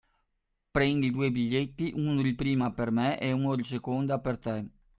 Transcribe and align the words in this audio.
Prendi 0.71 1.11
due 1.11 1.29
biglietti, 1.29 1.93
uno 1.95 2.23
di 2.23 2.33
prima 2.33 2.71
per 2.73 2.89
me 2.89 3.19
e 3.19 3.31
uno 3.33 3.55
di 3.55 3.63
seconda 3.63 4.19
per 4.19 4.39
te. 4.39 4.67